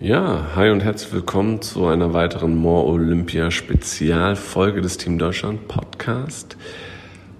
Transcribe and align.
Ja, 0.00 0.54
hi 0.54 0.70
und 0.70 0.84
herzlich 0.84 1.12
willkommen 1.12 1.60
zu 1.60 1.86
einer 1.86 2.14
weiteren 2.14 2.54
More 2.54 2.86
Olympia 2.86 3.50
Spezialfolge 3.50 4.80
des 4.80 4.96
Team 4.96 5.18
Deutschland 5.18 5.66
Podcast. 5.66 6.56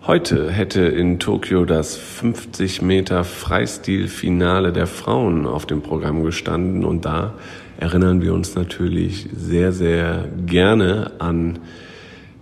Heute 0.04 0.51
hätte 0.51 0.81
in 0.81 1.21
Tokio 1.21 1.65
das 1.65 1.97
50 1.97 2.83
Meter 2.83 3.23
Freistil-Finale 3.23 4.73
der 4.73 4.89
Frauen 4.89 5.47
auf 5.47 5.67
dem 5.67 5.82
Programm 5.82 6.25
gestanden 6.25 6.84
und 6.84 7.05
da 7.05 7.34
erinnern 7.79 8.23
wir 8.23 8.34
uns 8.34 8.57
natürlich 8.57 9.29
sehr, 9.36 9.70
sehr 9.70 10.25
gerne 10.45 11.12
an 11.20 11.61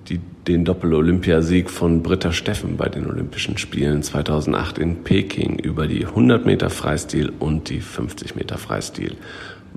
die, 0.09 0.21
den 0.49 0.65
Doppel-Olympiasieg 0.65 1.69
von 1.69 2.03
Britta 2.03 2.33
Steffen 2.33 2.79
bei 2.79 2.89
den 2.89 3.07
Olympischen 3.07 3.59
Spielen 3.59 4.03
2008 4.03 4.79
in 4.79 5.05
Peking 5.05 5.59
über 5.59 5.87
die 5.87 6.07
100 6.07 6.47
Meter 6.47 6.71
Freistil 6.71 7.33
und 7.39 7.69
die 7.69 7.81
50 7.81 8.35
Meter 8.35 8.57
Freistil. 8.57 9.17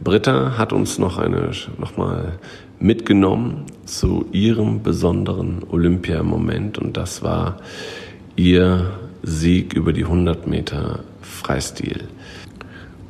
Britta 0.02 0.58
hat 0.58 0.72
uns 0.72 0.98
noch 0.98 1.18
eine, 1.18 1.52
noch 1.78 1.98
mal 1.98 2.40
mitgenommen 2.80 3.66
zu 3.86 4.26
ihrem 4.32 4.82
besonderen 4.82 5.64
Olympiamoment 5.70 6.78
und 6.78 6.96
das 6.96 7.22
war 7.22 7.58
ihr 8.36 8.92
Sieg 9.24 9.74
über 9.74 9.92
die 9.92 10.06
100 10.06 10.48
Meter 10.48 11.00
Freistil. 11.22 12.06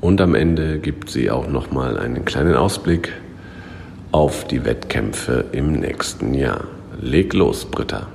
Und 0.01 0.19
am 0.21 0.33
Ende 0.33 0.79
gibt 0.79 1.09
sie 1.09 1.29
auch 1.29 1.47
noch 1.47 1.71
mal 1.71 1.97
einen 1.97 2.25
kleinen 2.25 2.55
Ausblick 2.55 3.13
auf 4.11 4.47
die 4.47 4.65
Wettkämpfe 4.65 5.45
im 5.51 5.73
nächsten 5.73 6.33
Jahr. 6.33 6.63
Leg 6.99 7.33
los, 7.33 7.65
Britta. 7.65 8.07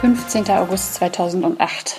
15. 0.00 0.48
August 0.50 0.94
2008. 0.94 1.96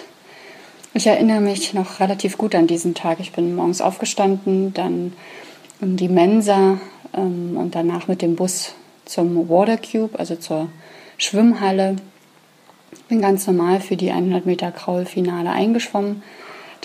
Ich 0.93 1.05
erinnere 1.05 1.41
mich 1.41 1.73
noch 1.73 1.99
relativ 1.99 2.37
gut 2.37 2.55
an 2.55 2.65
diesen 2.65 2.95
Tag. 2.95 3.19
Ich 3.19 3.33
bin 3.33 3.57
morgens 3.57 3.81
aufgestanden, 3.81 4.73
dann 4.73 5.11
in 5.81 5.97
die 5.97 6.07
Mensa 6.07 6.79
ähm, 7.13 7.57
und 7.57 7.75
danach 7.75 8.07
mit 8.07 8.21
dem 8.21 8.37
Bus 8.37 8.73
zum 9.03 9.49
Water 9.49 9.75
Cube, 9.75 10.17
also 10.17 10.37
zur 10.37 10.69
Schwimmhalle. 11.17 11.97
Bin 13.09 13.19
ganz 13.19 13.45
normal 13.47 13.81
für 13.81 13.97
die 13.97 14.11
100 14.11 14.45
Meter 14.45 14.71
Kraulfinale 14.71 15.49
eingeschwommen. 15.49 16.23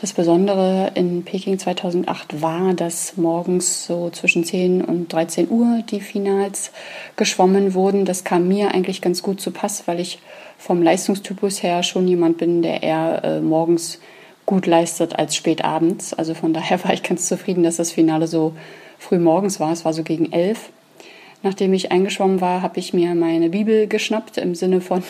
Das 0.05 0.13
Besondere 0.13 0.93
in 0.97 1.25
Peking 1.25 1.59
2008 1.59 2.43
war, 2.43 2.75
dass 2.75 3.17
morgens 3.17 3.87
so 3.87 4.11
zwischen 4.11 4.45
10 4.45 4.85
und 4.85 5.11
13 5.11 5.49
Uhr 5.49 5.83
die 5.91 6.03
Finals 6.03 6.73
geschwommen 7.17 7.73
wurden. 7.73 8.05
Das 8.05 8.23
kam 8.23 8.47
mir 8.47 8.75
eigentlich 8.75 9.01
ganz 9.01 9.23
gut 9.23 9.41
zu 9.41 9.51
Pass, 9.51 9.85
weil 9.89 10.01
ich 10.01 10.19
vom 10.59 10.83
Leistungstypus 10.83 11.63
her 11.63 11.83
schon 11.83 12.07
jemand 12.07 12.37
bin, 12.37 12.61
der 12.61 12.83
eher 12.83 13.25
äh, 13.25 13.41
morgens 13.41 13.99
gut 14.45 14.67
leistet 14.67 15.19
als 15.19 15.37
spät 15.37 15.65
abends. 15.65 16.13
Also 16.13 16.35
von 16.35 16.53
daher 16.53 16.85
war 16.85 16.93
ich 16.93 17.03
ganz 17.03 17.27
zufrieden, 17.27 17.63
dass 17.63 17.77
das 17.77 17.91
Finale 17.91 18.27
so 18.27 18.53
früh 18.99 19.19
morgens 19.19 19.59
war. 19.59 19.73
Es 19.73 19.87
war 19.87 19.95
so 19.95 20.03
gegen 20.03 20.33
elf. 20.33 20.69
Nachdem 21.43 21.73
ich 21.73 21.93
eingeschwommen 21.93 22.43
war, 22.43 22.61
habe 22.61 22.79
ich 22.79 22.93
mir 22.93 23.15
meine 23.15 23.49
Bibel 23.49 23.87
geschnappt 23.87 24.37
im 24.37 24.55
Sinne 24.55 24.83
von 24.83 25.03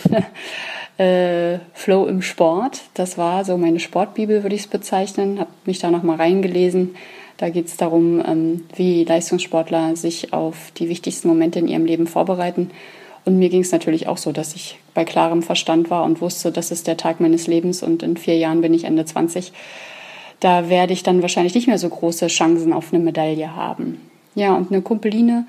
äh, 0.98 1.59
Flow 1.73 2.06
im 2.06 2.23
Sport. 2.23 2.83
Das 2.95 3.19
war 3.19 3.45
so 3.45 3.56
meine 3.56 3.81
Sportbibel, 3.81 4.42
würde 4.42 4.55
ich 4.55 4.62
es 4.62 4.67
bezeichnen. 4.69 5.41
Habe 5.41 5.50
mich 5.67 5.78
da 5.78 5.91
nochmal 5.91 6.17
reingelesen. 6.17 6.95
Da 7.37 7.50
geht 7.50 7.67
es 7.67 7.77
darum, 7.77 8.23
ähm, 8.25 8.64
wie 8.77 9.05
Leistungssportler 9.05 9.97
sich 9.97 10.33
auf 10.33 10.70
die 10.77 10.89
wichtigsten 10.89 11.28
Momente 11.28 11.59
in 11.59 11.69
ihrem 11.69 11.84
Leben 11.84 12.06
vorbereiten. 12.06 12.70
Und 13.25 13.39
mir 13.39 13.48
ging 13.48 13.62
es 13.62 13.72
natürlich 13.72 14.06
auch 14.06 14.19
so, 14.19 14.33
dass 14.33 14.55
ich 14.55 14.78
bei 14.92 15.05
klarem 15.05 15.42
Verstand 15.42 15.91
war 15.91 16.05
und 16.05 16.20
wusste, 16.20 16.53
das 16.53 16.70
ist 16.70 16.87
der 16.87 16.97
Tag 16.97 17.20
meines 17.20 17.47
Lebens 17.47 17.83
und 17.83 18.03
in 18.03 18.17
vier 18.17 18.37
Jahren 18.37 18.61
bin 18.61 18.75
ich 18.75 18.84
Ende 18.84 19.05
20. 19.05 19.53
Da 20.41 20.69
werde 20.69 20.92
ich 20.92 21.03
dann 21.03 21.22
wahrscheinlich 21.22 21.55
nicht 21.55 21.67
mehr 21.67 21.78
so 21.78 21.89
große 21.89 22.27
Chancen 22.27 22.72
auf 22.72 22.93
eine 22.93 23.03
Medaille 23.03 23.56
haben. 23.56 24.00
Ja, 24.34 24.54
und 24.54 24.71
eine 24.71 24.83
Kumpeline 24.83 25.47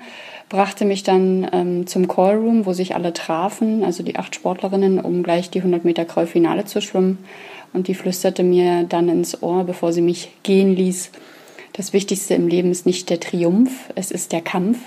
brachte 0.48 0.84
mich 0.84 1.02
dann 1.02 1.48
ähm, 1.52 1.86
zum 1.86 2.08
Callroom, 2.08 2.66
wo 2.66 2.72
sich 2.72 2.94
alle 2.94 3.12
trafen, 3.12 3.84
also 3.84 4.02
die 4.02 4.16
acht 4.16 4.34
Sportlerinnen, 4.34 5.00
um 5.00 5.22
gleich 5.22 5.50
die 5.50 5.58
100 5.58 5.84
Meter 5.84 6.04
Kreuzfinale 6.04 6.64
zu 6.64 6.80
schwimmen. 6.80 7.18
Und 7.72 7.88
die 7.88 7.94
flüsterte 7.94 8.42
mir 8.42 8.84
dann 8.84 9.08
ins 9.08 9.42
Ohr, 9.42 9.64
bevor 9.64 9.92
sie 9.92 10.02
mich 10.02 10.30
gehen 10.42 10.74
ließ, 10.74 11.10
das 11.76 11.92
Wichtigste 11.92 12.32
im 12.32 12.48
Leben 12.48 12.70
ist 12.70 12.86
nicht 12.86 13.10
der 13.10 13.20
Triumph, 13.20 13.90
es 13.96 14.10
ist 14.10 14.32
der 14.32 14.40
Kampf. 14.40 14.78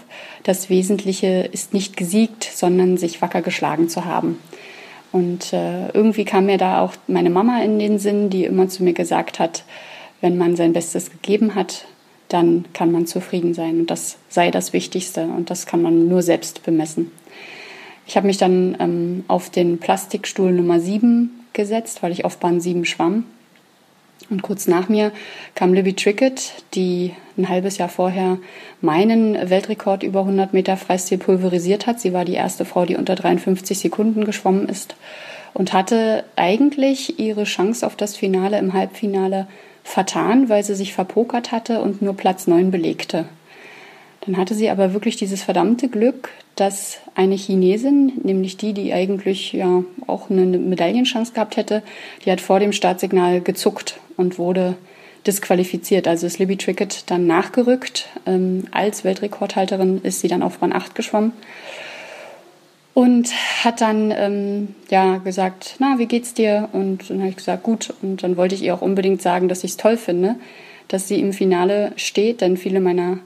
Das 0.42 0.72
Wesentliche 0.72 1.48
ist 1.52 1.72
nicht 1.72 1.96
gesiegt, 1.96 2.44
sondern 2.44 2.98
sich 2.98 3.22
wacker 3.22 3.44
geschlagen 3.44 3.90
zu 3.90 4.06
haben. 4.06 4.40
Und 5.12 5.54
äh, 5.54 5.90
irgendwie 5.90 6.26
kam 6.26 6.48
mir 6.48 6.58
da 6.58 6.82
auch 6.82 6.94
meine 7.06 7.30
Mama 7.30 7.62
in 7.62 7.78
den 7.78 8.00
Sinn, 8.00 8.32
die 8.32 8.44
immer 8.44 8.70
zu 8.70 8.84
mir 8.84 8.94
gesagt 8.94 9.38
hat, 9.38 9.66
wenn 10.22 10.36
man 10.36 10.56
sein 10.56 10.74
Bestes 10.74 11.12
gegeben 11.12 11.54
hat, 11.54 11.86
dann 12.30 12.66
kann 12.74 12.92
man 12.92 13.08
zufrieden 13.08 13.54
sein. 13.54 13.82
Und 13.82 13.92
das 13.92 14.18
sei 14.30 14.52
das 14.52 14.72
Wichtigste. 14.72 15.24
Und 15.26 15.50
das 15.50 15.66
kann 15.66 15.82
man 15.82 16.08
nur 16.08 16.22
selbst 16.22 16.64
bemessen. 16.64 17.12
Ich 18.08 18.16
habe 18.16 18.28
mich 18.28 18.38
dann 18.38 18.78
ähm, 18.80 19.24
auf 19.28 19.50
den 19.50 19.78
Plastikstuhl 19.78 20.52
Nummer 20.52 20.80
7 20.80 21.30
gesetzt, 21.54 22.02
weil 22.02 22.12
ich 22.12 22.26
auf 22.26 22.38
Bahn 22.38 22.62
7 22.62 22.86
schwamm. 22.86 23.26
Und 24.30 24.44
kurz 24.44 24.68
nach 24.68 24.90
mir 24.90 25.12
kam 25.56 25.74
Libby 25.74 25.94
Trickett, 25.94 26.54
die 26.74 27.14
ein 27.38 27.50
halbes 27.50 27.78
Jahr 27.78 27.90
vorher 27.90 28.38
meinen 28.82 29.50
Weltrekord 29.50 30.04
über 30.04 30.20
100 30.22 30.54
Meter 30.54 30.78
Freistil 30.78 31.18
pulverisiert 31.18 31.88
hat. 31.88 32.00
Sie 32.00 32.14
war 32.14 32.26
die 32.26 32.34
erste 32.34 32.66
Frau, 32.66 32.86
die 32.86 32.96
unter 32.96 33.16
53 33.16 33.78
Sekunden 33.80 34.26
geschwommen 34.26 34.68
ist 34.68 34.96
und 35.54 35.74
hatte 35.74 36.26
eigentlich 36.36 37.20
ihre 37.20 37.46
Chance 37.46 37.86
auf 37.86 37.96
das 37.96 38.16
Finale 38.16 38.60
im 38.60 38.74
Halbfinale 38.74 39.48
vertan, 39.84 40.50
weil 40.50 40.64
sie 40.64 40.76
sich 40.76 40.94
verpokert 40.94 41.52
hatte 41.52 41.82
und 41.82 42.02
nur 42.02 42.16
Platz 42.16 42.48
9 42.48 42.72
belegte. 42.72 43.26
Dann 44.22 44.38
hatte 44.38 44.54
sie 44.54 44.70
aber 44.70 44.94
wirklich 44.94 45.16
dieses 45.16 45.44
verdammte 45.44 45.88
Glück, 45.88 46.30
dass 46.56 46.98
eine 47.16 47.36
Chinesin, 47.36 48.14
nämlich 48.24 48.58
die, 48.58 48.74
die 48.74 48.94
eigentlich 48.94 49.54
ja 49.54 49.84
auch 50.08 50.30
eine 50.30 50.46
Medaillenchance 50.46 51.34
gehabt 51.34 51.58
hätte, 51.58 51.84
die 52.26 52.32
hat 52.32 52.42
vor 52.42 52.60
dem 52.60 52.74
Startsignal 52.74 53.42
gezuckt 53.42 54.00
und 54.18 54.38
wurde 54.38 54.76
disqualifiziert. 55.26 56.08
Also 56.08 56.28
ist 56.28 56.40
Libby 56.40 56.58
Trickett 56.58 57.10
dann 57.10 57.28
nachgerückt. 57.28 58.10
Ähm, 58.26 58.66
als 58.72 59.04
Weltrekordhalterin 59.04 60.02
ist 60.04 60.20
sie 60.20 60.28
dann 60.28 60.44
auf 60.44 60.60
Bahn 60.60 60.74
8 60.74 60.96
geschwommen 60.96 61.34
und 62.94 63.30
hat 63.64 63.82
dann 63.82 64.12
ähm, 64.12 64.76
ja 64.90 65.18
gesagt, 65.18 65.76
na, 65.80 66.00
wie 66.00 66.06
geht's 66.06 66.34
dir? 66.34 66.70
Und 66.74 67.10
dann 67.10 67.20
habe 67.20 67.30
ich 67.30 67.38
gesagt, 67.38 67.64
gut. 67.64 67.94
Und 68.02 68.24
dann 68.24 68.38
wollte 68.38 68.56
ich 68.56 68.64
ihr 68.64 68.74
auch 68.74 68.82
unbedingt 68.82 69.22
sagen, 69.22 69.48
dass 69.48 69.64
ich 69.64 69.72
es 69.72 69.78
toll 69.78 69.98
finde, 69.98 70.36
dass 70.88 71.08
sie 71.08 71.20
im 71.20 71.34
Finale 71.34 71.94
steht, 71.96 72.42
denn 72.42 72.58
viele 72.58 72.80
meiner 72.80 73.20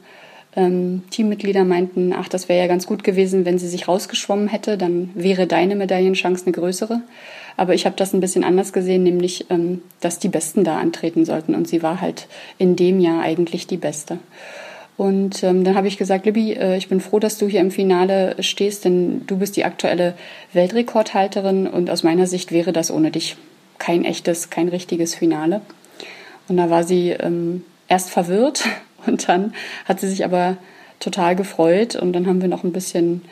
ähm, 0.56 1.04
Teammitglieder 1.10 1.64
meinten, 1.64 2.14
ach, 2.14 2.28
das 2.28 2.50
wäre 2.50 2.60
ja 2.60 2.68
ganz 2.68 2.86
gut 2.86 3.04
gewesen, 3.04 3.46
wenn 3.46 3.58
sie 3.58 3.68
sich 3.68 3.88
rausgeschwommen 3.88 4.48
hätte, 4.48 4.78
dann 4.78 5.10
wäre 5.16 5.48
deine 5.48 5.76
Medaillenchance 5.76 6.46
eine 6.46 6.54
größere. 6.54 7.02
Aber 7.58 7.74
ich 7.74 7.86
habe 7.86 7.96
das 7.96 8.14
ein 8.14 8.20
bisschen 8.20 8.44
anders 8.44 8.74
gesehen, 8.74 9.04
nämlich, 9.04 9.50
ähm, 9.50 9.82
dass 10.02 10.20
die 10.20 10.30
Besten 10.30 10.64
da 10.64 10.78
antreten 10.78 11.26
sollten. 11.26 11.56
Und 11.56 11.68
sie 11.68 11.84
war 11.84 12.02
halt 12.02 12.28
in 12.58 12.76
dem 12.76 13.00
Jahr 13.00 13.22
eigentlich 13.22 13.68
die 13.68 13.78
Beste. 13.78 14.20
Und 14.96 15.44
ähm, 15.44 15.64
dann 15.64 15.76
habe 15.76 15.88
ich 15.88 15.98
gesagt, 15.98 16.26
Libby, 16.26 16.54
äh, 16.54 16.78
ich 16.78 16.88
bin 16.88 17.02
froh, 17.02 17.20
dass 17.20 17.38
du 17.38 17.48
hier 17.48 17.62
im 17.62 17.72
Finale 17.72 18.36
stehst, 18.40 18.86
denn 18.86 19.26
du 19.26 19.38
bist 19.38 19.56
die 19.56 19.66
aktuelle 19.66 20.14
Weltrekordhalterin 20.54 21.68
und 21.68 21.90
aus 21.90 22.04
meiner 22.04 22.28
Sicht 22.28 22.52
wäre 22.52 22.74
das 22.74 22.92
ohne 22.92 23.10
dich 23.10 23.36
kein 23.80 24.06
echtes, 24.06 24.50
kein 24.50 24.70
richtiges 24.70 25.16
Finale. 25.16 25.62
Und 26.48 26.58
da 26.58 26.70
war 26.70 26.84
sie 26.84 27.10
ähm, 27.10 27.64
erst 27.88 28.12
verwirrt 28.12 28.66
und 29.06 29.28
dann 29.28 29.54
hat 29.86 30.00
sie 30.00 30.08
sich 30.08 30.26
aber 30.26 30.58
total 31.00 31.36
gefreut 31.36 31.96
und 31.96 32.14
dann 32.14 32.28
haben 32.28 32.42
wir 32.42 32.48
noch 32.48 32.64
ein 32.64 32.72
bisschen 32.72 33.24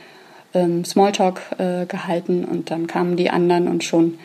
ähm, 0.54 0.84
Smalltalk 0.84 1.42
äh, 1.58 1.86
gehalten 1.86 2.44
und 2.44 2.72
dann 2.72 2.88
kamen 2.88 3.16
die 3.16 3.30
anderen 3.30 3.68
und 3.68 3.84
schon 3.84 4.18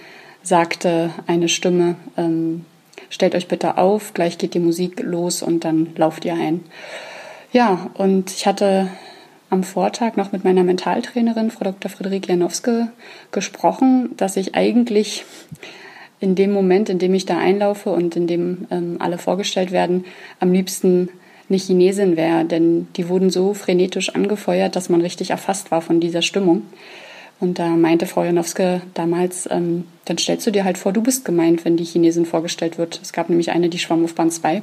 sagte 0.43 1.11
eine 1.27 1.49
Stimme, 1.49 1.97
ähm, 2.17 2.65
stellt 3.11 3.35
euch 3.35 3.47
bitte 3.47 3.79
auf, 3.79 4.15
gleich 4.15 4.39
geht 4.39 4.55
die 4.55 4.59
Musik 4.59 5.01
los 5.03 5.43
und 5.43 5.65
dann 5.65 5.89
lauft 5.97 6.25
ihr 6.25 6.35
ein. 6.35 6.65
Ja, 7.53 7.91
und 7.95 8.31
ich 8.31 8.47
hatte 8.47 8.89
am 9.51 9.63
Vortag 9.63 10.17
noch 10.17 10.33
mit 10.33 10.45
meiner 10.45 10.65
Mentaltrainerin, 10.65 11.51
Frau 11.51 11.65
Dr. 11.65 11.91
Friederike 11.91 12.29
Janowske, 12.29 12.89
gesprochen, 13.31 14.11
dass 14.17 14.37
ich 14.37 14.55
eigentlich 14.55 15.25
in 16.19 16.35
dem 16.35 16.53
Moment, 16.53 16.89
in 16.89 16.99
dem 16.99 17.15
ich 17.15 17.27
da 17.27 17.39
einlaufe 17.39 17.91
und 17.91 18.17
in 18.17 18.27
dem 18.27 18.67
ähm, 18.71 18.97
alle 18.99 19.19
vorgestellt 19.19 19.71
werden, 19.71 20.05
am 20.41 20.53
liebsten 20.53 21.11
eine 21.49 21.59
Chinesin 21.59 22.17
wäre, 22.17 22.45
denn 22.45 22.89
die 22.97 23.09
wurden 23.09 23.31
so 23.31 23.55
frenetisch 23.55 24.15
angefeuert, 24.15 24.75
dass 24.75 24.89
man 24.89 25.01
richtig 25.01 25.31
erfasst 25.31 25.71
war 25.71 25.81
von 25.81 26.01
dieser 26.01 26.23
Stimmung. 26.23 26.63
Und 27.39 27.59
da 27.59 27.69
meinte 27.69 28.07
Frau 28.07 28.25
Janowske 28.25 28.81
damals, 28.95 29.49
ähm, 29.51 29.85
dann 30.07 30.19
stellst 30.19 30.47
du 30.47 30.51
dir 30.51 30.65
halt 30.65 30.79
vor, 30.79 30.93
du 30.93 31.03
bist 31.03 31.25
gemeint, 31.25 31.65
wenn 31.65 31.77
die 31.77 31.85
Chinesin 31.85 32.25
vorgestellt 32.25 32.79
wird. 32.79 32.99
Es 33.03 33.13
gab 33.13 33.29
nämlich 33.29 33.51
eine, 33.51 33.69
die 33.69 33.79
schwamm 33.79 34.05
auf 34.05 34.15
Bahn 34.15 34.31
2. 34.31 34.63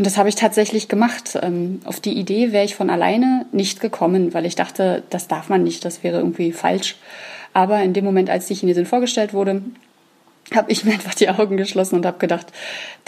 Und 0.00 0.06
das 0.06 0.16
habe 0.16 0.30
ich 0.30 0.34
tatsächlich 0.34 0.88
gemacht. 0.88 1.38
Ähm, 1.42 1.82
auf 1.84 2.00
die 2.00 2.14
Idee 2.14 2.52
wäre 2.52 2.64
ich 2.64 2.74
von 2.74 2.88
alleine 2.88 3.44
nicht 3.52 3.80
gekommen, 3.80 4.32
weil 4.32 4.46
ich 4.46 4.56
dachte, 4.56 5.02
das 5.10 5.28
darf 5.28 5.50
man 5.50 5.62
nicht, 5.62 5.84
das 5.84 6.02
wäre 6.02 6.20
irgendwie 6.20 6.52
falsch. 6.52 6.96
Aber 7.52 7.82
in 7.82 7.92
dem 7.92 8.06
Moment, 8.06 8.30
als 8.30 8.46
die 8.46 8.54
Chinesin 8.54 8.86
vorgestellt 8.86 9.34
wurde, 9.34 9.60
habe 10.54 10.72
ich 10.72 10.86
mir 10.86 10.92
einfach 10.94 11.12
die 11.12 11.28
Augen 11.28 11.58
geschlossen 11.58 11.96
und 11.96 12.06
habe 12.06 12.16
gedacht, 12.16 12.46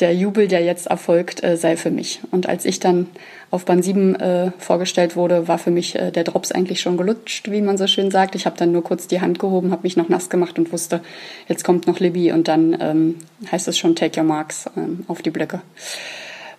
der 0.01 0.15
Jubel, 0.15 0.49
der 0.49 0.61
jetzt 0.65 0.89
erfolgt, 0.89 1.43
äh, 1.43 1.57
sei 1.57 1.79
für 1.79 1.91
mich. 1.91 2.21
Und 2.31 2.47
als 2.47 2.67
ich 2.67 2.79
dann 2.79 3.07
auf 3.51 3.65
Bahn 3.65 3.83
7 3.83 4.15
äh, 4.17 4.51
vorgestellt 4.59 5.17
wurde, 5.17 5.49
war 5.49 5.57
für 5.57 5.71
mich 5.71 5.95
äh, 5.95 6.11
der 6.11 6.25
Drops 6.25 6.53
eigentlich 6.53 6.83
schon 6.83 6.99
gelutscht, 6.99 7.51
wie 7.51 7.63
man 7.63 7.79
so 7.79 7.87
schön 7.87 8.11
sagt. 8.11 8.35
Ich 8.35 8.45
habe 8.45 8.59
dann 8.59 8.71
nur 8.71 8.85
kurz 8.85 9.09
die 9.09 9.23
Hand 9.23 9.39
gehoben, 9.39 9.73
habe 9.73 9.85
mich 9.85 9.97
noch 9.97 10.11
nass 10.11 10.29
gemacht 10.29 10.59
und 10.59 10.73
wusste, 10.73 11.01
jetzt 11.49 11.65
kommt 11.65 11.87
noch 11.87 12.01
Libby 12.01 12.33
und 12.33 12.49
dann 12.49 12.77
ähm, 12.79 13.15
heißt 13.51 13.67
es 13.67 13.79
schon 13.79 13.97
Take 13.97 14.21
Your 14.21 14.27
Marks 14.27 14.67
ähm, 14.77 15.07
auf 15.09 15.23
die 15.23 15.31
Blöcke. 15.31 15.63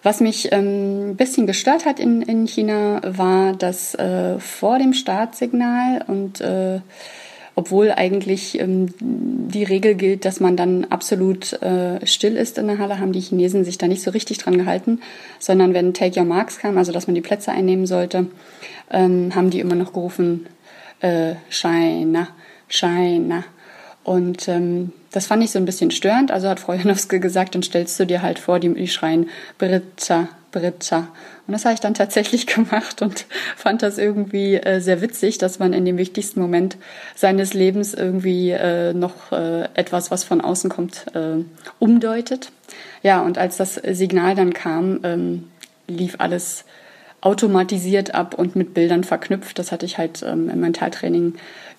Was 0.03 0.19
mich 0.19 0.51
ähm, 0.51 1.11
ein 1.11 1.15
bisschen 1.15 1.47
gestört 1.47 1.85
hat 1.85 1.99
in, 1.99 2.21
in 2.21 2.45
China, 2.45 3.01
war, 3.03 3.53
dass 3.53 3.95
äh, 3.95 4.37
vor 4.37 4.77
dem 4.77 4.93
Startsignal 4.93 6.03
und 6.07 6.41
äh, 6.41 6.81
obwohl 7.55 7.91
eigentlich 7.91 8.59
ähm, 8.59 8.93
die 8.99 9.63
Regel 9.63 9.95
gilt, 9.95 10.25
dass 10.25 10.39
man 10.39 10.57
dann 10.57 10.85
absolut 10.85 11.53
äh, 11.61 12.05
still 12.05 12.35
ist 12.35 12.57
in 12.57 12.67
der 12.67 12.79
Halle, 12.79 12.99
haben 12.99 13.13
die 13.13 13.21
Chinesen 13.21 13.63
sich 13.63 13.77
da 13.77 13.87
nicht 13.87 14.01
so 14.01 14.11
richtig 14.11 14.39
dran 14.39 14.57
gehalten, 14.57 15.01
sondern 15.39 15.73
wenn 15.73 15.93
Take 15.93 16.19
Your 16.19 16.25
Marks 16.25 16.57
kam, 16.57 16.77
also 16.77 16.91
dass 16.91 17.07
man 17.07 17.15
die 17.15 17.21
Plätze 17.21 17.51
einnehmen 17.51 17.85
sollte, 17.85 18.27
ähm, 18.91 19.33
haben 19.35 19.51
die 19.51 19.59
immer 19.59 19.75
noch 19.75 19.93
gerufen, 19.93 20.47
äh, 21.01 21.35
China, 21.49 22.27
China. 22.67 23.43
Und 24.03 24.47
ähm, 24.47 24.91
das 25.11 25.27
fand 25.27 25.43
ich 25.43 25.51
so 25.51 25.59
ein 25.59 25.65
bisschen 25.65 25.91
störend. 25.91 26.31
Also 26.31 26.49
hat 26.49 26.59
Frau 26.59 26.73
Janowski 26.73 27.19
gesagt, 27.19 27.55
dann 27.55 27.63
stellst 27.63 27.99
du 27.99 28.05
dir 28.05 28.21
halt 28.21 28.39
vor, 28.39 28.59
die, 28.59 28.73
die 28.73 28.87
schreien 28.87 29.29
Britta, 29.57 30.29
Britta. 30.51 31.07
Und 31.47 31.53
das 31.53 31.65
habe 31.65 31.73
ich 31.73 31.79
dann 31.79 31.93
tatsächlich 31.93 32.47
gemacht 32.47 33.01
und 33.01 33.25
fand 33.55 33.81
das 33.81 33.97
irgendwie 33.97 34.55
äh, 34.55 34.79
sehr 34.79 35.01
witzig, 35.01 35.37
dass 35.37 35.59
man 35.59 35.73
in 35.73 35.85
dem 35.85 35.97
wichtigsten 35.97 36.39
Moment 36.39 36.77
seines 37.15 37.53
Lebens 37.53 37.93
irgendwie 37.93 38.51
äh, 38.51 38.93
noch 38.93 39.31
äh, 39.31 39.67
etwas, 39.73 40.11
was 40.11 40.23
von 40.23 40.41
außen 40.41 40.69
kommt, 40.69 41.05
äh, 41.15 41.43
umdeutet. 41.79 42.51
Ja, 43.01 43.21
und 43.21 43.37
als 43.37 43.57
das 43.57 43.75
Signal 43.75 44.35
dann 44.35 44.53
kam, 44.53 44.99
ähm, 45.03 45.49
lief 45.87 46.15
alles 46.19 46.65
automatisiert 47.23 48.13
ab 48.13 48.37
und 48.37 48.55
mit 48.55 48.73
Bildern 48.73 49.05
verknüpft. 49.05 49.57
Das 49.57 49.71
hatte 49.71 49.85
ich 49.85 49.97
halt 49.97 50.23
ähm, 50.23 50.49
im 50.49 50.59
Mentaltraining 50.59 51.35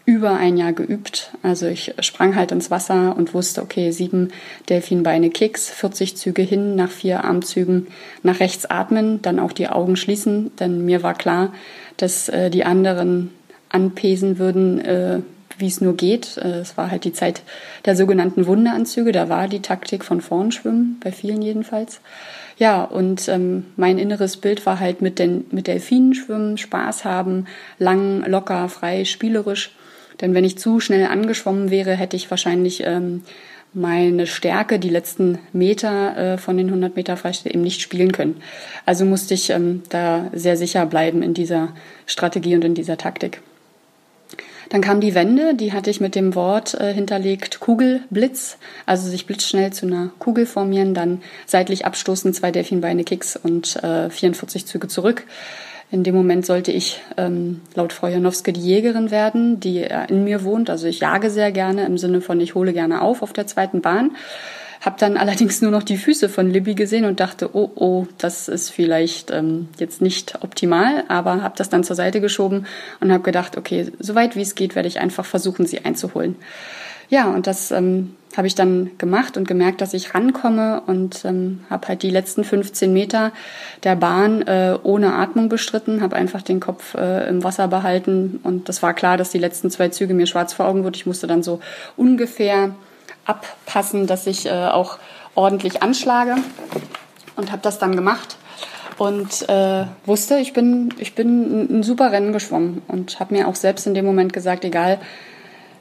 über 0.06 0.36
ein 0.36 0.56
Jahr 0.56 0.72
geübt. 0.72 1.32
Also 1.42 1.66
ich 1.66 1.94
sprang 2.00 2.34
halt 2.34 2.50
ins 2.50 2.70
Wasser 2.70 3.14
und 3.16 3.34
wusste, 3.34 3.62
okay, 3.62 3.90
sieben 3.90 4.32
Delfinbeine 4.68 5.30
Kicks, 5.30 5.68
40 5.70 6.16
Züge 6.16 6.42
hin, 6.42 6.76
nach 6.76 6.90
vier 6.90 7.24
Armzügen 7.24 7.88
nach 8.22 8.40
rechts 8.40 8.66
atmen, 8.66 9.20
dann 9.22 9.38
auch 9.38 9.52
die 9.52 9.68
Augen 9.68 9.96
schließen, 9.96 10.50
denn 10.56 10.84
mir 10.84 11.02
war 11.02 11.14
klar, 11.14 11.52
dass 11.98 12.28
äh, 12.28 12.50
die 12.50 12.64
anderen 12.64 13.30
anpesen 13.68 14.38
würden, 14.38 14.80
äh, 14.80 15.20
wie 15.58 15.66
es 15.66 15.80
nur 15.80 15.96
geht. 15.96 16.36
Äh, 16.36 16.60
es 16.60 16.76
war 16.76 16.90
halt 16.90 17.04
die 17.04 17.12
Zeit 17.12 17.42
der 17.84 17.96
sogenannten 17.96 18.46
Wunderanzüge, 18.46 19.12
da 19.12 19.28
war 19.28 19.48
die 19.48 19.62
Taktik 19.62 20.04
von 20.04 20.20
vorn 20.20 20.52
schwimmen, 20.52 21.00
bei 21.02 21.12
vielen 21.12 21.42
jedenfalls. 21.42 22.00
Ja, 22.56 22.84
und 22.84 23.28
ähm, 23.28 23.66
mein 23.76 23.98
inneres 23.98 24.36
Bild 24.36 24.64
war 24.64 24.78
halt 24.78 25.02
mit, 25.02 25.18
den, 25.18 25.46
mit 25.50 25.66
Delfinen 25.66 26.14
schwimmen, 26.14 26.56
Spaß 26.56 27.04
haben, 27.04 27.46
lang, 27.78 28.24
locker, 28.26 28.68
frei, 28.68 29.04
spielerisch. 29.04 29.72
Denn 30.20 30.34
wenn 30.34 30.44
ich 30.44 30.58
zu 30.58 30.78
schnell 30.78 31.06
angeschwommen 31.06 31.70
wäre, 31.70 31.92
hätte 31.92 32.14
ich 32.16 32.30
wahrscheinlich 32.30 32.84
ähm, 32.84 33.22
meine 33.72 34.28
Stärke, 34.28 34.78
die 34.78 34.88
letzten 34.88 35.38
Meter 35.52 36.16
äh, 36.16 36.38
von 36.38 36.56
den 36.56 36.68
100 36.68 36.94
Meter 36.94 37.16
Freistil 37.16 37.52
eben 37.52 37.62
nicht 37.62 37.80
spielen 37.80 38.12
können. 38.12 38.40
Also 38.86 39.04
musste 39.04 39.34
ich 39.34 39.50
ähm, 39.50 39.82
da 39.88 40.30
sehr 40.32 40.56
sicher 40.56 40.86
bleiben 40.86 41.22
in 41.22 41.34
dieser 41.34 41.70
Strategie 42.06 42.54
und 42.54 42.64
in 42.64 42.74
dieser 42.74 42.96
Taktik. 42.96 43.42
Dann 44.70 44.80
kam 44.80 45.00
die 45.00 45.14
Wende, 45.14 45.54
die 45.54 45.72
hatte 45.72 45.90
ich 45.90 46.00
mit 46.00 46.14
dem 46.14 46.34
Wort 46.34 46.74
äh, 46.74 46.92
hinterlegt 46.92 47.60
Kugelblitz, 47.60 48.58
also 48.86 49.08
sich 49.08 49.26
blitzschnell 49.26 49.72
zu 49.72 49.86
einer 49.86 50.10
Kugel 50.18 50.46
formieren, 50.46 50.94
dann 50.94 51.22
seitlich 51.46 51.86
abstoßen, 51.86 52.32
zwei 52.32 52.50
Delfinbeine 52.50 53.04
Kicks 53.04 53.36
und 53.36 53.76
äh, 53.82 54.10
44 54.10 54.66
Züge 54.66 54.88
zurück. 54.88 55.24
In 55.90 56.02
dem 56.02 56.14
Moment 56.14 56.44
sollte 56.44 56.72
ich 56.72 57.00
ähm, 57.16 57.60
laut 57.74 57.92
Frau 57.92 58.08
Janowski 58.08 58.52
die 58.52 58.60
Jägerin 58.60 59.10
werden, 59.10 59.60
die 59.60 59.82
äh, 59.82 60.06
in 60.08 60.24
mir 60.24 60.42
wohnt. 60.42 60.70
Also 60.70 60.86
ich 60.86 61.00
jage 61.00 61.30
sehr 61.30 61.52
gerne 61.52 61.84
im 61.86 61.98
Sinne 61.98 62.20
von, 62.20 62.40
ich 62.40 62.54
hole 62.54 62.72
gerne 62.72 63.00
auf 63.02 63.22
auf 63.22 63.32
der 63.32 63.46
zweiten 63.46 63.80
Bahn. 63.80 64.16
Hab 64.84 64.98
dann 64.98 65.16
allerdings 65.16 65.62
nur 65.62 65.70
noch 65.70 65.82
die 65.82 65.96
Füße 65.96 66.28
von 66.28 66.50
Libby 66.50 66.74
gesehen 66.74 67.06
und 67.06 67.18
dachte, 67.18 67.56
oh, 67.56 67.70
oh, 67.74 68.06
das 68.18 68.48
ist 68.48 68.68
vielleicht 68.68 69.30
ähm, 69.30 69.68
jetzt 69.78 70.02
nicht 70.02 70.42
optimal, 70.42 71.04
aber 71.08 71.42
habe 71.42 71.54
das 71.56 71.70
dann 71.70 71.84
zur 71.84 71.96
Seite 71.96 72.20
geschoben 72.20 72.66
und 73.00 73.10
habe 73.10 73.22
gedacht, 73.22 73.56
okay, 73.56 73.90
soweit 73.98 74.36
wie 74.36 74.42
es 74.42 74.54
geht, 74.54 74.74
werde 74.74 74.88
ich 74.88 75.00
einfach 75.00 75.24
versuchen, 75.24 75.64
sie 75.64 75.86
einzuholen. 75.86 76.36
Ja, 77.08 77.30
und 77.30 77.46
das 77.46 77.70
ähm, 77.70 78.14
habe 78.36 78.46
ich 78.46 78.54
dann 78.54 78.90
gemacht 78.98 79.38
und 79.38 79.48
gemerkt, 79.48 79.80
dass 79.80 79.94
ich 79.94 80.14
rankomme 80.14 80.82
und 80.86 81.24
ähm, 81.24 81.60
habe 81.70 81.88
halt 81.88 82.02
die 82.02 82.10
letzten 82.10 82.44
15 82.44 82.92
Meter 82.92 83.32
der 83.84 83.96
Bahn 83.96 84.42
äh, 84.42 84.76
ohne 84.82 85.14
Atmung 85.14 85.48
bestritten, 85.48 86.02
habe 86.02 86.16
einfach 86.16 86.42
den 86.42 86.60
Kopf 86.60 86.94
äh, 86.94 87.26
im 87.28 87.42
Wasser 87.42 87.68
behalten 87.68 88.38
und 88.42 88.68
das 88.68 88.82
war 88.82 88.92
klar, 88.92 89.16
dass 89.16 89.30
die 89.30 89.38
letzten 89.38 89.70
zwei 89.70 89.88
Züge 89.88 90.12
mir 90.12 90.26
schwarz 90.26 90.52
vor 90.52 90.66
Augen 90.66 90.84
wurden. 90.84 90.96
Ich 90.96 91.06
musste 91.06 91.26
dann 91.26 91.42
so 91.42 91.60
ungefähr 91.96 92.74
abpassen, 93.24 94.06
dass 94.06 94.26
ich 94.26 94.46
äh, 94.46 94.50
auch 94.50 94.98
ordentlich 95.34 95.82
anschlage 95.82 96.36
und 97.36 97.50
habe 97.50 97.62
das 97.62 97.78
dann 97.78 97.96
gemacht 97.96 98.36
und 98.98 99.48
äh, 99.48 99.86
wusste, 100.06 100.38
ich 100.38 100.52
bin, 100.52 100.90
ich 100.98 101.14
bin 101.14 101.78
ein 101.78 101.82
super 101.82 102.12
Rennen 102.12 102.32
geschwommen 102.32 102.82
und 102.88 103.18
habe 103.20 103.34
mir 103.34 103.48
auch 103.48 103.56
selbst 103.56 103.86
in 103.86 103.94
dem 103.94 104.04
Moment 104.04 104.32
gesagt, 104.32 104.64
egal 104.64 104.98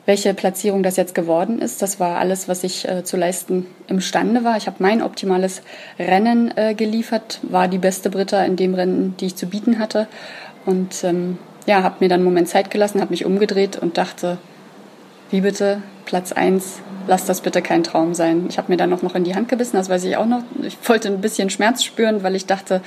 welche 0.05 0.33
Platzierung 0.33 0.83
das 0.83 0.97
jetzt 0.97 1.15
geworden 1.15 1.59
ist. 1.59 1.81
Das 1.81 1.99
war 1.99 2.17
alles, 2.17 2.49
was 2.49 2.63
ich 2.63 2.87
äh, 2.87 3.03
zu 3.03 3.15
leisten 3.15 3.67
imstande 3.87 4.43
war. 4.43 4.57
Ich 4.57 4.67
habe 4.67 4.77
mein 4.79 5.01
optimales 5.01 5.61
Rennen 5.97 6.51
äh, 6.57 6.73
geliefert, 6.73 7.39
war 7.43 7.69
die 7.69 7.77
beste 7.77 8.09
Britta 8.09 8.43
in 8.43 8.57
dem 8.57 8.73
Rennen, 8.73 9.15
die 9.19 9.27
ich 9.27 9.35
zu 9.37 9.45
bieten 9.45 9.79
hatte. 9.79 10.07
Und 10.65 11.03
ähm, 11.05 11.37
ja, 11.67 11.83
habe 11.83 11.97
mir 12.01 12.09
dann 12.09 12.19
einen 12.19 12.25
Moment 12.25 12.49
Zeit 12.49 12.69
gelassen, 12.69 12.99
habe 12.99 13.11
mich 13.11 13.25
umgedreht 13.25 13.77
und 13.77 13.97
dachte, 13.97 14.37
wie 15.29 15.41
bitte, 15.41 15.81
Platz 16.05 16.33
eins, 16.33 16.79
lass 17.07 17.25
das 17.25 17.41
bitte 17.41 17.61
kein 17.61 17.83
Traum 17.83 18.13
sein. 18.13 18.45
Ich 18.49 18.57
habe 18.57 18.71
mir 18.71 18.77
dann 18.77 18.93
auch 18.93 19.01
noch 19.01 19.15
in 19.15 19.23
die 19.23 19.35
Hand 19.35 19.49
gebissen, 19.49 19.77
das 19.77 19.89
weiß 19.89 20.03
ich 20.05 20.17
auch 20.17 20.25
noch. 20.25 20.43
Ich 20.61 20.77
wollte 20.87 21.07
ein 21.09 21.21
bisschen 21.21 21.49
Schmerz 21.49 21.83
spüren, 21.83 22.23
weil 22.23 22.35
ich 22.35 22.45
dachte, 22.45 22.81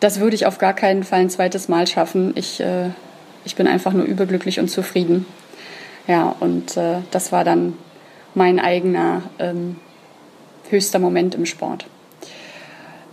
das 0.00 0.20
würde 0.20 0.34
ich 0.34 0.46
auf 0.46 0.58
gar 0.58 0.72
keinen 0.72 1.04
Fall 1.04 1.20
ein 1.20 1.30
zweites 1.30 1.68
Mal 1.68 1.86
schaffen. 1.86 2.32
Ich, 2.34 2.60
äh, 2.60 2.90
ich 3.44 3.56
bin 3.56 3.66
einfach 3.66 3.92
nur 3.92 4.04
überglücklich 4.04 4.58
und 4.58 4.68
zufrieden. 4.68 5.26
Ja, 6.06 6.34
und 6.40 6.76
äh, 6.76 6.98
das 7.10 7.32
war 7.32 7.44
dann 7.44 7.74
mein 8.34 8.58
eigener 8.58 9.22
ähm, 9.38 9.76
höchster 10.70 10.98
Moment 10.98 11.34
im 11.34 11.46
Sport. 11.46 11.86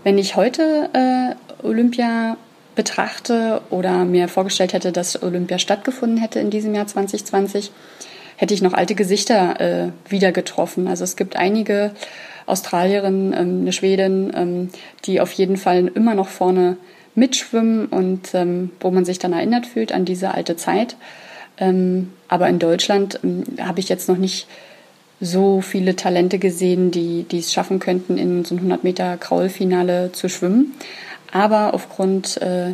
Wenn 0.04 0.18
ich 0.18 0.36
heute 0.36 0.90
äh, 0.94 1.66
Olympia 1.66 2.38
betrachte 2.76 3.62
oder 3.72 4.06
mir 4.06 4.30
vorgestellt 4.30 4.74
hätte, 4.74 4.92
dass 4.92 5.22
Olympia 5.22 5.60
stattgefunden 5.60 6.18
hätte 6.18 6.40
in 6.40 6.50
diesem 6.50 6.74
Jahr 6.76 6.88
2020, 6.88 7.72
hätte 8.38 8.54
ich 8.54 8.62
noch 8.62 8.74
alte 8.74 8.96
Gesichter 8.96 9.60
äh, 9.60 10.12
wieder 10.12 10.32
getroffen. 10.32 10.88
Also 10.88 11.04
es 11.04 11.16
gibt 11.16 11.36
einige 11.36 11.92
Australierinnen, 12.46 13.34
ähm, 13.34 13.62
eine 13.62 13.74
Schwedin, 13.74 14.32
ähm, 14.34 14.70
die 15.06 15.20
auf 15.20 15.34
jeden 15.34 15.58
Fall 15.58 15.92
immer 15.94 16.16
noch 16.16 16.30
vorne 16.30 16.78
mitschwimmen 17.14 17.88
und 17.88 18.34
ähm, 18.34 18.72
wo 18.80 18.92
man 18.92 19.04
sich 19.04 19.20
dann 19.20 19.34
erinnert 19.34 19.66
fühlt 19.66 19.92
an 19.92 20.06
diese 20.06 20.34
alte 20.34 20.56
Zeit. 20.56 20.96
Ähm, 21.58 22.14
aber 22.28 22.48
in 22.48 22.60
Deutschland 22.60 23.20
ähm, 23.24 23.44
habe 23.60 23.80
ich 23.80 23.90
jetzt 23.90 24.08
noch 24.08 24.18
nicht 24.18 24.48
so 25.20 25.62
viele 25.62 25.96
Talente 25.96 26.38
gesehen, 26.38 26.92
die, 26.92 27.24
die 27.24 27.40
es 27.40 27.52
schaffen 27.52 27.80
könnten, 27.80 28.20
in 28.20 28.46
so 28.46 28.54
ein 28.54 28.60
100 28.60 28.84
Meter 28.84 29.18
Kraulfinale 29.18 30.12
zu 30.12 30.30
schwimmen. 30.30 30.74
Aber 31.32 31.74
aufgrund 31.74 32.40
äh, 32.42 32.74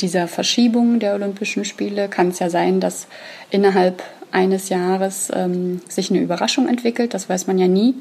dieser 0.00 0.28
Verschiebung 0.28 0.98
der 0.98 1.14
Olympischen 1.14 1.64
Spiele 1.64 2.08
kann 2.08 2.28
es 2.28 2.38
ja 2.38 2.50
sein, 2.50 2.80
dass 2.80 3.06
innerhalb 3.50 4.02
eines 4.34 4.68
Jahres 4.68 5.30
ähm, 5.34 5.80
sich 5.88 6.10
eine 6.10 6.20
Überraschung 6.20 6.68
entwickelt. 6.68 7.14
Das 7.14 7.28
weiß 7.28 7.46
man 7.46 7.58
ja 7.58 7.68
nie. 7.68 7.94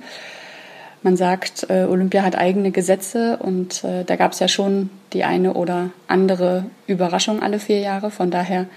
Man 1.04 1.18
sagt, 1.18 1.68
äh, 1.70 1.84
Olympia 1.84 2.24
hat 2.24 2.38
eigene 2.38 2.72
Gesetze 2.72 3.38
und 3.38 3.84
äh, 3.84 4.04
da 4.06 4.16
gab 4.16 4.32
es 4.32 4.40
ja 4.40 4.48
schon 4.48 4.90
die 5.12 5.26
eine 5.26 5.54
oder 5.54 5.92
andere 6.08 6.66
Überraschung 6.88 7.42
alle 7.42 7.60
vier 7.60 7.80
Jahre. 7.80 8.10
Von 8.10 8.32
daher 8.32 8.68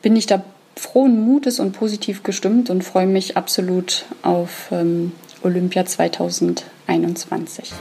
bin 0.00 0.16
ich 0.16 0.26
da 0.26 0.42
frohen 0.76 1.20
Mutes 1.20 1.60
und 1.60 1.72
positiv 1.72 2.22
gestimmt 2.22 2.70
und 2.70 2.82
freue 2.82 3.06
mich 3.06 3.36
absolut 3.36 4.06
auf 4.22 4.70
ähm, 4.72 5.12
Olympia 5.42 5.84
2021. 5.84 7.72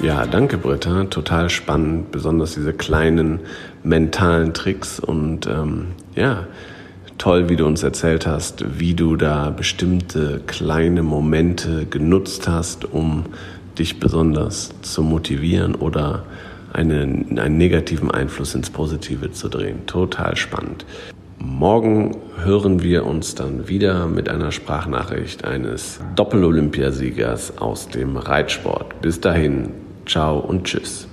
Ja, 0.00 0.26
danke 0.26 0.58
Britta, 0.58 1.04
total 1.04 1.50
spannend, 1.50 2.12
besonders 2.12 2.54
diese 2.54 2.72
kleinen 2.72 3.40
mentalen 3.82 4.54
Tricks 4.54 5.00
und 5.00 5.48
ähm, 5.48 5.88
ja, 6.14 6.46
toll, 7.18 7.48
wie 7.48 7.56
du 7.56 7.66
uns 7.66 7.82
erzählt 7.82 8.24
hast, 8.24 8.78
wie 8.78 8.94
du 8.94 9.16
da 9.16 9.50
bestimmte 9.50 10.40
kleine 10.46 11.02
Momente 11.02 11.84
genutzt 11.84 12.46
hast, 12.46 12.84
um 12.84 13.24
dich 13.76 13.98
besonders 13.98 14.70
zu 14.82 15.02
motivieren 15.02 15.74
oder 15.74 16.22
einen, 16.72 17.36
einen 17.36 17.58
negativen 17.58 18.10
Einfluss 18.10 18.54
ins 18.54 18.70
Positive 18.70 19.32
zu 19.32 19.48
drehen. 19.48 19.84
Total 19.86 20.36
spannend. 20.36 20.86
Morgen 21.40 22.16
hören 22.44 22.82
wir 22.82 23.04
uns 23.04 23.34
dann 23.34 23.68
wieder 23.68 24.06
mit 24.06 24.28
einer 24.28 24.52
Sprachnachricht 24.52 25.44
eines 25.44 26.00
Doppel-Olympiasiegers 26.14 27.58
aus 27.58 27.88
dem 27.88 28.16
Reitsport. 28.16 29.00
Bis 29.00 29.20
dahin, 29.20 29.70
ciao 30.08 30.38
und 30.38 30.64
tschüss. 30.64 31.07